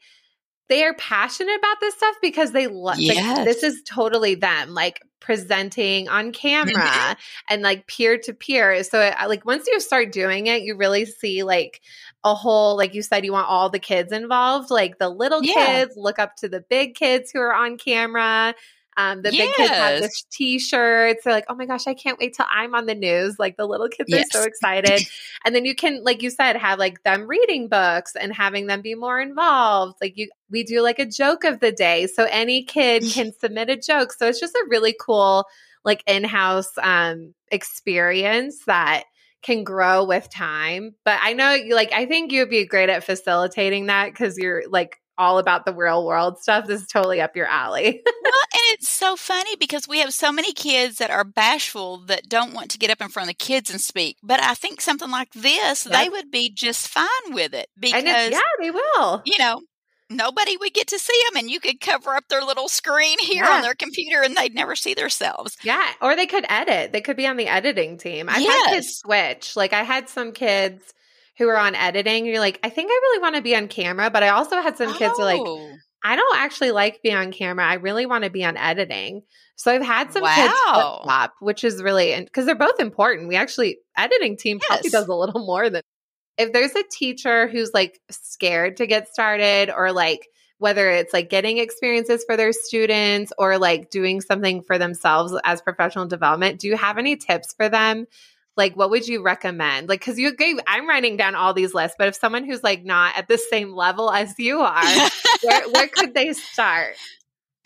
[0.69, 3.45] they are passionate about this stuff because they love Yes.
[3.45, 7.13] this is totally them like presenting on camera Mm-hmm.
[7.49, 11.05] and like peer to peer so I- like once you start doing it you really
[11.07, 11.81] see like
[12.23, 15.55] a whole like you said you want all the kids involved like the little Yeah.
[15.55, 18.55] kids look up to the big kids who are on camera
[18.99, 20.01] um, the big kids have Yes.
[20.01, 21.25] this t-shirts.
[21.25, 23.39] They're like oh my gosh i can't wait till i'm on the news.
[23.39, 24.29] Like the little kids Yes.
[24.35, 25.07] are so excited.
[25.45, 28.83] And then you can like you said have like them reading books and having them
[28.83, 29.97] be more involved.
[30.03, 32.07] Like you we do like a joke of the day.
[32.09, 34.13] So any kid can submit a joke.
[34.13, 35.45] So it's just a really cool
[35.85, 39.05] like in-house um experience that
[39.43, 40.95] can grow with time.
[41.05, 44.65] But i know you like i think you'd be great at facilitating that because you're
[44.69, 48.63] like all about the real world stuff this is totally up your alley well, and
[48.73, 52.71] it's so funny because we have so many kids that are bashful that don't want
[52.71, 54.17] to get up in front of the kids and speak.
[54.23, 58.09] But I think something like this, they would be just fine with it because, and
[58.09, 59.61] it's, yeah they will you know,
[60.11, 63.45] nobody would get to see them and you could cover up their little screen here
[63.45, 63.57] Yeah.
[63.57, 65.57] on their computer and they'd never see themselves.
[65.63, 66.93] Yeah, or they could edit.
[66.93, 68.29] They could be on the editing team.
[68.29, 69.57] I've had kids switch.
[69.57, 70.95] Like I had some kids
[71.39, 72.27] who are on editing.
[72.27, 74.77] You're like, I think I really want to be on camera, but I also had
[74.77, 75.73] some kids who are like, Oh,
[76.05, 77.67] I don't actually like being on camera.
[77.67, 79.23] I really want to be on editing.
[79.57, 83.29] So I've had some kids flip flop, which is really because they're both important.
[83.29, 85.83] We actually editing team probably does a little more than
[86.37, 91.31] if there's a teacher who's like scared to get started or like whether it's like
[91.31, 96.69] getting experiences for their students or like doing something for themselves as professional development, do
[96.69, 98.07] you have any tips for them?
[98.59, 99.89] Like, what would you recommend?
[99.89, 102.85] Like, because you gave, I'm writing down all these lists, but if someone who's like
[102.85, 104.85] not at the same level as you are,
[105.43, 106.97] where, where could they start?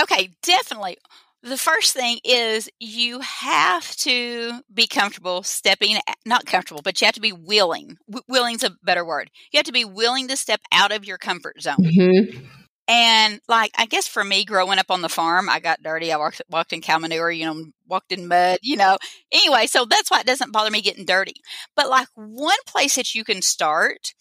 [0.00, 0.98] Okay, definitely.
[1.42, 7.14] The first thing is you have to be comfortable stepping, not comfortable, but you have
[7.14, 7.96] to be willing.
[8.08, 9.30] W- willing's a better word.
[9.50, 11.78] You have to be willing to step out of your comfort zone.
[11.78, 12.44] Mm-hmm.
[12.88, 16.12] And like, I guess for me, growing up on the farm, I got dirty.
[16.12, 18.98] I walked, walked in cow manure, you know, walked in mud, you know.
[19.32, 21.36] Anyway, so that's why it doesn't bother me getting dirty.
[21.76, 24.14] But like, one place that you can start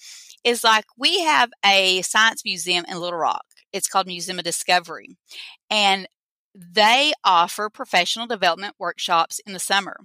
[0.43, 3.45] is like, we have a science museum in Little Rock.
[3.73, 5.17] It's called Museum of Discovery.
[5.69, 6.07] And
[6.53, 9.97] they offer professional development workshops in the summer.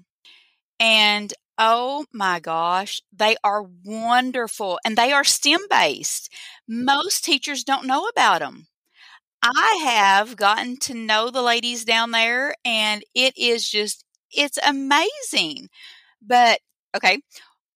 [0.79, 6.33] And oh my gosh, they are wonderful and they are STEM based.
[6.69, 8.67] Most teachers don't know about them.
[9.43, 15.69] I have gotten to know the ladies down there and it is just, it's amazing.
[16.21, 16.61] But
[16.97, 17.19] okay,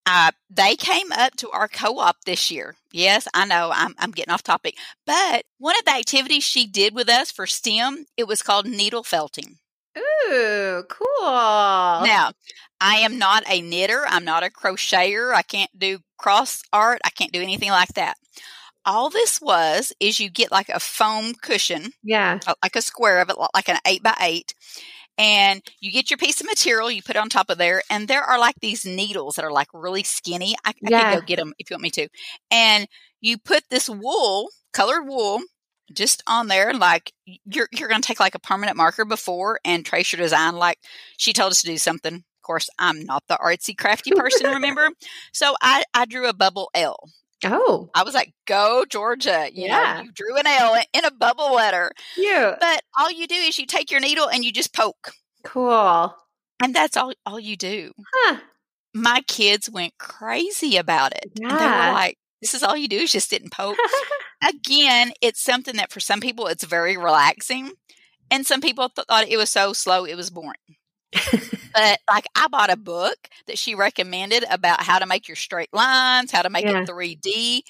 [0.07, 2.75] uh, they came up to our co-op this year.
[2.93, 6.95] Yes, I know I'm, I'm getting off topic, but one of the activities she did
[6.95, 9.59] with us for STEM, it was called needle felting.
[9.97, 11.23] Ooh, cool.
[11.23, 12.33] Now,
[12.81, 14.05] I am not a knitter.
[14.09, 15.35] I'm not a crocheter.
[15.35, 17.01] I can't do cross art.
[17.05, 18.17] I can't do anything like that.
[18.87, 21.93] All this was is you get like a foam cushion.
[22.03, 22.41] Yeah.
[22.47, 24.55] Uh, like a square of it, like an eight by eight
[25.21, 28.09] and you get your piece of material, you put it on top of there, and
[28.09, 30.57] there are like these needles that are like really skinny.
[30.65, 31.01] I, I yeah.
[31.01, 32.09] can go get them if you want me to.
[32.51, 32.89] And
[33.21, 35.41] you put this wool, colored wool,
[35.93, 36.73] just on there.
[36.73, 40.57] Like you're you're going to take like a permanent marker before and trace your design.
[40.57, 40.79] Like
[41.19, 42.25] she told us to do something.
[42.51, 44.51] Course, I'm not the artsy crafty person.
[44.51, 44.91] remember,
[45.33, 46.99] so I I drew a bubble L.
[47.45, 47.89] Oh.
[47.95, 49.49] I was like, go Georgia.
[49.53, 49.99] You yeah.
[49.99, 51.93] know, you drew an L in a bubble letter.
[52.17, 52.57] Yeah.
[52.59, 55.13] But all you do is you take your needle and you just poke.
[55.45, 56.13] Cool.
[56.61, 57.93] And that's all all you do.
[58.13, 58.39] Huh.
[58.93, 61.31] My kids went crazy about it.
[61.37, 61.51] Yeah.
[61.51, 63.79] And they were like, this is all you do is just sit and poke.
[64.43, 67.71] Again, it's something that for some people it's very relaxing.
[68.29, 70.57] And some people th- thought it was so slow it was boring.
[71.73, 75.73] but like I bought a book that she recommended about how to make your straight
[75.73, 76.83] lines, how to make yeah.
[76.83, 77.61] it 3D.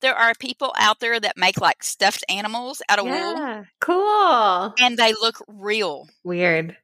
[0.00, 3.56] There are people out there that make like stuffed animals out of yeah.
[3.56, 3.66] wool.
[3.80, 4.74] Cool.
[4.80, 6.08] And they look real.
[6.24, 6.76] Weird.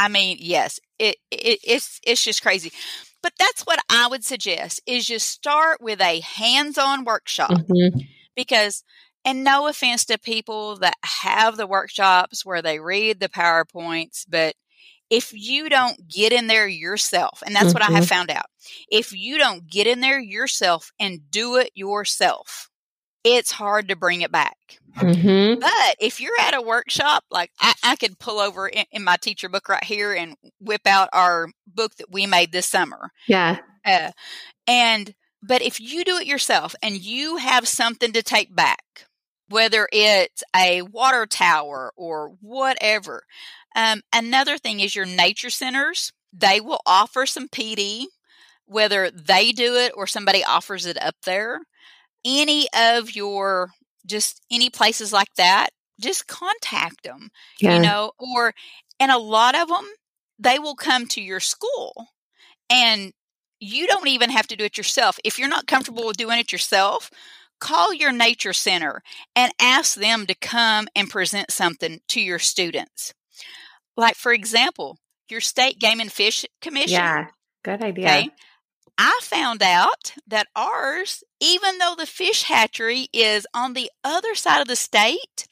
[0.00, 2.72] I mean, yes, it, it it's it's just crazy.
[3.22, 7.52] But that's what I would suggest is just start with a hands-on workshop.
[7.52, 8.00] Mm-hmm.
[8.34, 8.82] Because
[9.24, 14.56] and no offense to people that have the workshops where they read the PowerPoints, but
[15.12, 17.74] if you don't get in there yourself, and that's mm-hmm.
[17.74, 18.14] what I have mm-hmm.
[18.14, 18.46] found out,
[18.90, 22.70] if you don't get in there yourself and do it yourself,
[23.22, 24.56] it's hard to bring it back.
[24.96, 25.60] Mm-hmm.
[25.60, 29.16] But if you're at a workshop, like I, I could pull over in, in, my
[29.16, 33.10] teacher book right here and whip out our book that we made this summer.
[33.28, 33.58] Yeah.
[33.84, 34.12] Uh,
[34.66, 39.06] and, but if you do it yourself and you have something to take back,
[39.52, 43.24] whether it's a water tower or whatever,
[43.76, 46.12] um, another thing is your nature centers.
[46.32, 48.06] They will offer some PD,
[48.66, 51.60] whether they do it or somebody offers it up there.
[52.24, 53.70] Any of your
[54.06, 57.28] just any places like that, just contact them.
[57.60, 57.76] Yeah.
[57.76, 58.54] You know, or
[58.98, 59.86] and a lot of them
[60.38, 62.08] they will come to your school
[62.68, 63.12] and
[63.60, 65.18] you don't even have to do it yourself.
[65.24, 67.10] If you're not comfortable with doing it yourself,
[67.62, 69.02] call your nature center
[69.36, 73.14] and ask them to come and present something to your students.
[73.96, 74.98] Like, for example,
[75.28, 76.94] your state game and fish commission.
[76.94, 77.26] Yeah,
[77.64, 78.06] good idea.
[78.06, 78.30] Okay.
[78.98, 84.60] I found out that ours, even though the fish hatchery is on the other side
[84.60, 85.46] of the state,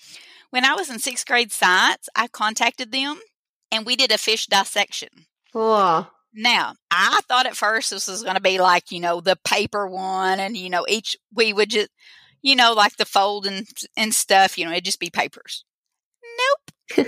[0.51, 3.20] when I was in sixth grade science, I contacted them
[3.70, 5.27] and we did a fish dissection.
[5.53, 6.09] Cool.
[6.33, 9.87] Now, I thought at first this was going to be like, you know, the paper
[9.88, 11.90] one and, you know, each, we would just,
[12.43, 13.66] you know, like the fold and,
[13.97, 15.64] and stuff, you know, it'd just be papers.
[16.97, 17.07] Nope.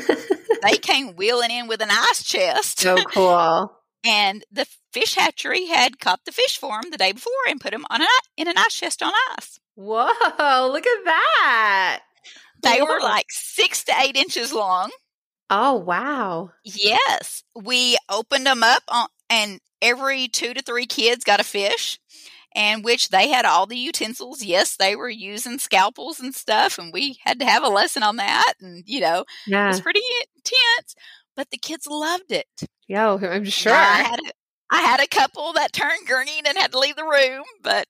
[0.62, 2.84] they came wheeling in with an ice chest.
[2.84, 3.72] Oh, so cool.
[4.04, 7.70] and the fish hatchery had caught the fish for them the day before and put
[7.70, 9.58] them on an, in an ice chest on ice.
[9.74, 12.00] Whoa, look at that.
[12.62, 12.86] They Whoa.
[12.86, 14.90] were like six to eight inches long.
[15.54, 16.50] Oh, wow.
[16.64, 17.44] Yes.
[17.54, 21.98] We opened them up on, and every two to three kids got a fish
[22.54, 24.42] and which they had all the utensils.
[24.42, 28.16] Yes, they were using scalpels and stuff, and we had to have a lesson on
[28.16, 28.54] that.
[28.60, 29.66] And, you know, yeah.
[29.66, 30.00] it was pretty
[30.36, 30.94] intense,
[31.36, 32.46] but the kids loved it.
[32.88, 33.74] Yo, I'm sure.
[33.74, 34.32] I had, a,
[34.70, 37.86] I had a couple that turned green and had to leave the room, but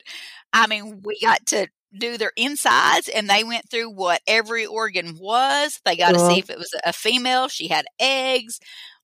[0.52, 5.18] I mean, we got to do their insides and they went through what every organ
[5.20, 5.80] was.
[5.84, 6.28] They got Cool.
[6.28, 8.58] to see if it was a female, she had eggs.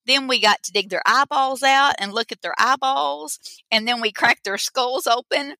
[0.07, 3.39] Then we got to dig their eyeballs out and look at their eyeballs.
[3.71, 5.55] And then we cracked their skulls open.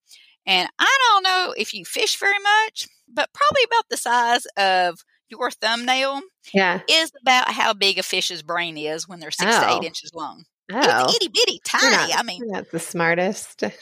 [0.47, 5.01] And I don't know if you fish very much, but probably about the size of
[5.29, 6.23] your thumbnail
[6.55, 6.81] Yeah.
[6.89, 9.77] is about how big a fish's brain is when they're six to Oh.
[9.79, 10.45] eight inches long.
[10.73, 11.05] Oh.
[11.05, 11.91] It's itty bitty, tiny.
[12.13, 13.63] not, I mean, you're the smartest.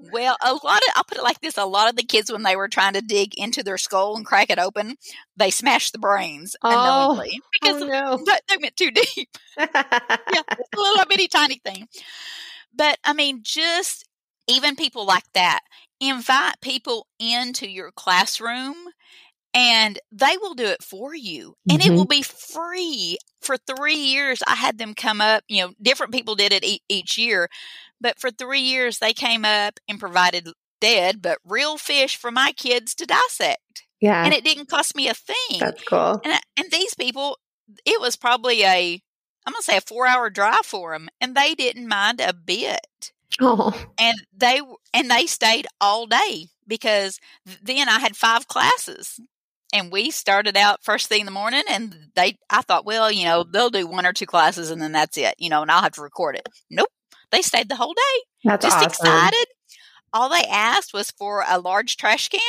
[0.00, 2.42] well, a lot of I'll put it like this: a lot of the kids, when
[2.42, 4.96] they were trying to dig into their skull and crack it open,
[5.36, 6.68] they smashed the brains Oh.
[6.70, 8.24] unknowingly because oh no.
[8.24, 9.28] but they went too deep.
[10.28, 11.86] yeah, it's a little bitty tiny thing.
[12.74, 14.04] But I mean, just
[14.48, 15.60] even people like that,
[16.00, 18.74] invite people into your classroom
[19.54, 21.54] and they will do it for you.
[21.68, 21.96] And it Mhm.
[21.96, 23.18] will be free.
[23.40, 26.82] For three years, I had them come up, you know, different people did it e-
[26.88, 27.48] each year.
[28.04, 30.46] But for three years, they came up and provided
[30.78, 33.86] dead but real fish for my kids to dissect.
[33.98, 34.22] Yeah.
[34.22, 35.58] And it didn't cost me a thing.
[35.58, 36.20] that's cool.
[36.22, 37.38] And, and these people,
[37.86, 39.00] it was probably a,
[39.46, 42.34] I'm going to say a four hour drive for them, and they didn't mind a
[42.34, 43.12] bit.
[43.40, 43.72] Oh.
[43.96, 44.60] And they
[44.92, 47.18] and they stayed all day because
[47.62, 49.18] then I had five classes,
[49.72, 51.62] and we started out first thing in the morning.
[51.70, 54.92] And they, I thought, well, you know, they'll do one or two classes, and then
[54.92, 56.46] that's it, you know, and I'll have to record it.
[56.70, 56.90] Nope,
[57.34, 58.88] they stayed the whole day, That's just awesome.
[58.88, 59.46] excited.
[60.12, 62.40] All they asked was for a large trash can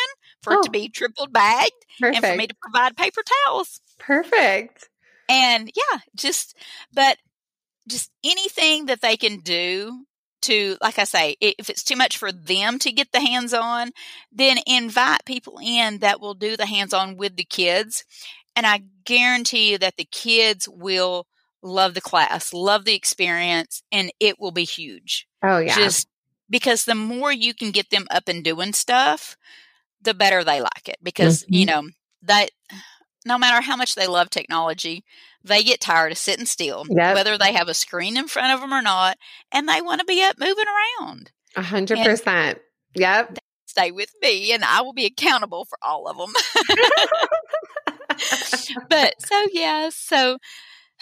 [0.43, 0.63] for it Oh.
[0.63, 2.15] to be triple bagged, Perfect.
[2.17, 4.89] and for me to provide paper towels Perfect.
[5.27, 6.55] and yeah just
[6.93, 7.17] but
[7.87, 10.05] just anything that they can do
[10.43, 13.89] to like i say if it's too much for them to get the hands on
[14.31, 18.03] then invite people in that will do the hands on with the kids
[18.55, 21.25] and i guarantee you that the kids will
[21.65, 25.75] love the class love the experience and it will be huge Oh yeah.
[25.75, 26.07] just
[26.49, 29.35] because the more you can get them up and doing stuff
[30.01, 31.87] the better they like it because you mm-hmm.
[31.87, 32.51] know that
[33.25, 35.03] no matter how much they love technology
[35.43, 37.15] they get tired of sitting still Yep.
[37.15, 39.17] whether they have a screen in front of them or not
[39.51, 40.65] and they want to be up moving
[41.01, 42.59] around A hundred percent.
[42.93, 43.39] Yep.
[43.65, 46.33] stay with me and i will be accountable for all of them
[48.89, 50.37] but so yeah so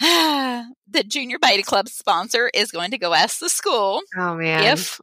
[0.00, 4.64] the junior beta club sponsor is going to go ask the school Oh man.
[4.64, 5.00] if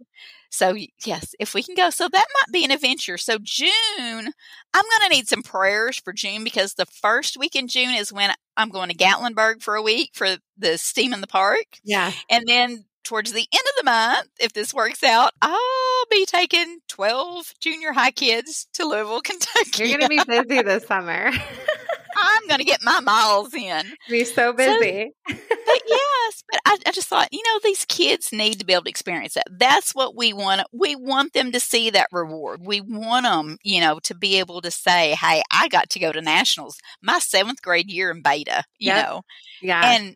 [0.50, 0.76] so
[1.06, 5.02] yes if we can go so that might be an adventure so june i'm going
[5.04, 8.70] to need some prayers for june because the first week in june is when i'm
[8.70, 12.12] going to gatlinburg for a week for the steam in the park yeah.
[12.30, 16.80] and then towards the end of the month if this works out i'll be taking
[16.90, 21.32] 12 junior high kids to louisville kentucky You're gonna be busy this summer.
[22.22, 25.12] i'm going to get my miles in be so busy.
[25.28, 25.38] but
[25.88, 28.90] yes, but I, I just thought, you know, these kids need to be able to
[28.90, 29.48] experience that.
[29.52, 30.62] That's what we want.
[30.74, 32.62] We want them to see that reward.
[32.64, 36.12] We want them, you know, to be able to say, "Hey, I got to go
[36.12, 39.06] to nationals my seventh grade year in beta." You Yep.
[39.06, 39.22] know,
[39.62, 39.94] yeah.
[39.94, 40.16] and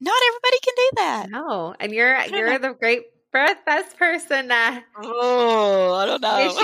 [0.00, 1.26] not everybody can do that.
[1.30, 1.74] no.
[1.78, 3.02] And you're you're the great
[3.34, 6.56] best- best person uh, Oh, I don't know.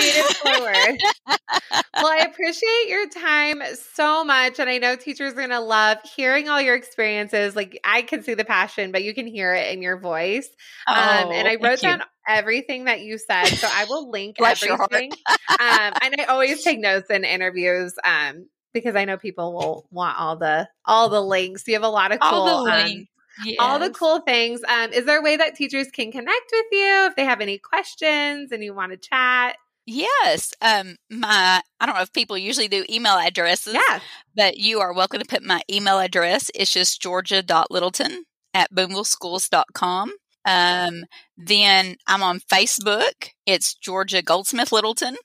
[0.42, 0.98] forward.
[2.00, 3.62] well, I appreciate your time
[3.94, 4.58] so much.
[4.58, 7.54] And I know teachers are going to love hearing all your experiences.
[7.56, 10.48] Like, I can see the passion, but you can hear it in your voice.
[10.94, 11.88] Um, and I Oh, wrote thank you.
[11.90, 13.48] down everything that you said.
[13.58, 14.90] So I will link Bless your heart.
[14.92, 15.12] everything.
[15.58, 17.94] um, and I always take notes in interviews.
[18.04, 21.66] Um, because I know people will want all the all the links.
[21.66, 24.60] You have a lot of cool all the um, all the cool things.
[24.68, 27.58] Um, is there a way that teachers can connect with you if they have any
[27.58, 29.56] questions and you want to chat?
[29.86, 30.52] Yes.
[30.60, 33.74] Um, my I don't know if people usually do email addresses.
[33.74, 34.00] Yeah.
[34.36, 36.50] but you are welcome to put my email address.
[36.54, 40.12] It's just georgia.littleton at boonvilleschools.com.
[40.44, 41.04] Um,
[41.36, 43.30] then I'm on Facebook.
[43.46, 45.16] It's Georgia Goldsmith Littleton.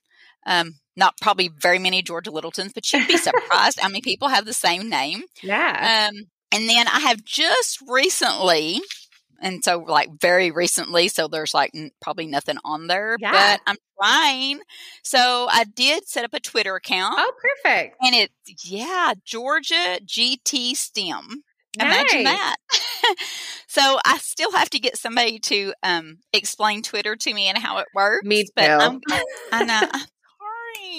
[0.46, 4.46] Um, not probably very many Georgia Littletons, but you'd be surprised how many people have
[4.46, 5.24] the same name.
[5.44, 6.10] Yeah.
[6.12, 8.80] Um, and then I have just recently,
[9.42, 13.32] and so like very recently, so there's like n- probably nothing on there, Yeah.
[13.32, 14.60] but I'm trying.
[15.04, 17.16] So I did set up a Twitter account.
[17.18, 17.32] oh,
[17.64, 17.98] perfect.
[18.02, 21.44] And it's yeah, Georgia GT STEM.
[21.78, 22.38] Imagine Nice.
[22.38, 22.56] that.
[23.68, 27.80] so I still have to get somebody to um, explain Twitter to me and how
[27.80, 28.26] it works.
[28.26, 28.52] Me too.
[28.56, 29.02] But I'm,
[29.52, 29.82] I know.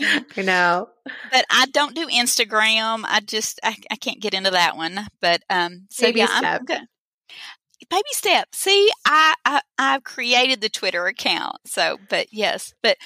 [0.03, 0.89] I'm I know.
[1.31, 3.05] but I don't do Instagram.
[3.07, 5.07] I just I, I can't get into that one.
[5.21, 6.65] But um, so Baby yeah, I'm step.
[6.67, 6.81] good.
[7.89, 8.49] Baby step.
[8.53, 11.57] See, I, I I've created the Twitter account.
[11.67, 12.97] So, but yes, but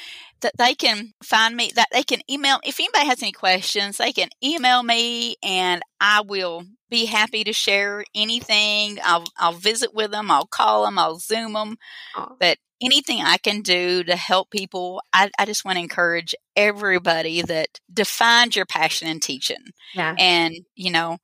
[0.40, 1.70] that they can find me.
[1.74, 2.60] That they can email.
[2.64, 7.52] If anybody has any questions, they can email me, and I will be happy to
[7.52, 8.98] share anything.
[9.02, 10.30] I'll I'll visit with them.
[10.30, 10.98] I'll call them.
[10.98, 11.76] I'll Zoom them.
[12.16, 12.32] Aw.
[12.38, 17.42] But anything I can do to help people, I, I just want to encourage everybody
[17.42, 19.72] that defines your passion in teaching.
[19.94, 20.14] Yeah.
[20.18, 21.18] And, you know,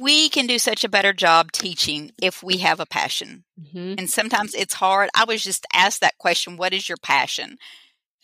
[0.00, 3.44] we can do such a better job teaching if we have a passion.
[3.60, 3.94] Mm-hmm.
[3.98, 5.10] And sometimes it's hard.
[5.14, 7.56] I was just asked that question, what is your passion?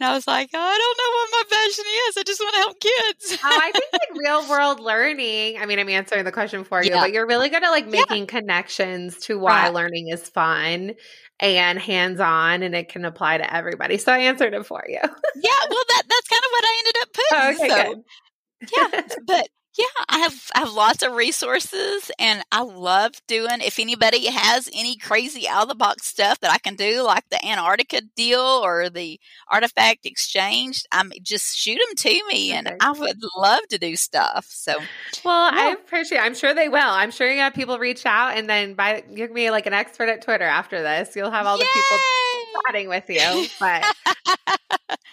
[0.01, 2.17] And I was like, oh, I don't know what my passion is.
[2.17, 3.39] I just want to help kids.
[3.45, 5.59] oh, I think like real world learning.
[5.61, 7.03] I mean, I'm answering the question for you, Yeah.
[7.03, 8.01] but you're really good at like Yeah.
[8.09, 9.75] making connections to why Right.
[9.75, 10.93] learning is fun
[11.43, 13.99] and hands on and it can apply to everybody.
[13.99, 14.95] So I answered it for you.
[14.95, 17.67] yeah, well, that that's kind of what I ended up putting.
[17.67, 18.71] okay, so, good.
[18.73, 19.49] yeah, but
[19.79, 23.61] yeah, I have I have lots of resources, and I love doing.
[23.61, 27.25] If anybody has any crazy out of the box stuff that I can do, like
[27.31, 29.19] the Antarctica deal or the
[29.49, 32.77] artifact exchange, I mean, just shoot them to me, and Okay.
[32.81, 34.47] I would love to do stuff.
[34.51, 34.89] So
[35.25, 35.75] Well, I Yeah.
[35.75, 36.19] appreciate.
[36.19, 36.81] I'm sure they will.
[36.81, 40.09] I'm sure you have people reach out, and then by gonna be like an expert
[40.09, 41.15] at Twitter after this.
[41.15, 42.32] You'll have all the people Yay!
[42.67, 43.47] Chatting with you.
[43.61, 43.85] But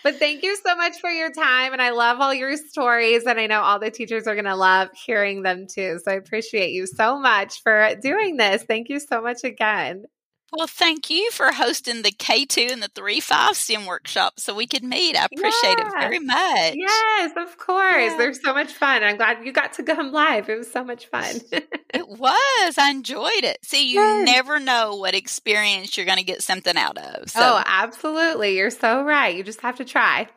[0.04, 3.40] but thank you so much for your time, and I love all your stories, and
[3.40, 6.00] I know all the teachers are gonna love hearing them too.
[6.04, 8.64] So I appreciate you so much for doing this.
[8.64, 10.06] Thank you so much again.
[10.52, 14.54] Well, thank you for hosting the K two and the three five STEM workshop so
[14.56, 15.16] we could meet.
[15.16, 16.74] I appreciate it very much.
[16.76, 18.14] Yes, of course.
[18.16, 19.04] They're so much fun.
[19.04, 20.50] I'm glad you got to come live.
[20.50, 21.36] It was so much fun.
[21.52, 22.78] It was.
[22.78, 23.58] I enjoyed it.
[23.64, 24.26] See, you Yes.
[24.26, 27.16] never know what experience you're going to get something out of.
[27.22, 28.58] Oh, so, oh, absolutely.
[28.58, 29.36] You're so right.
[29.36, 30.28] You just have to try.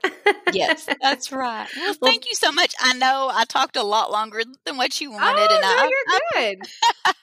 [0.53, 1.69] yes, that's right.
[1.77, 2.75] Well, Well- thank you so much.
[2.81, 5.91] I know I talked a lot longer than what you wanted, oh, and no, I,
[5.91, 6.59] you're good.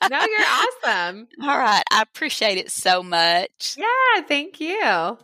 [0.10, 0.48] no, you're
[1.08, 1.28] awesome.
[1.44, 3.76] all right, I appreciate it so much.
[3.78, 5.18] Yeah, thank you.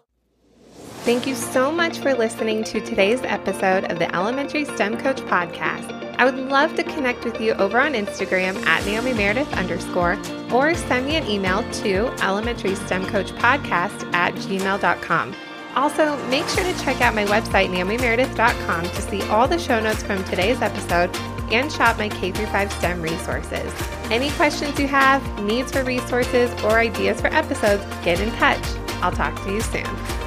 [1.06, 5.92] Thank you so much for listening to today's episode of the Elementary STEM Coach Podcast.
[6.18, 10.18] I would love to connect with you over on Instagram at Naomi Meredith underscore
[10.52, 15.36] or send me an email to elementary STEM Coach Podcast at gmail.com.
[15.76, 20.02] Also, make sure to check out my website, naomimeredith.com, to see all the show notes
[20.04, 21.14] from today's episode
[21.52, 23.74] and shop my K 5 STEM resources.
[24.10, 28.64] Any questions you have, needs for resources, or ideas for episodes, get in touch.
[29.02, 30.25] I'll talk to you soon.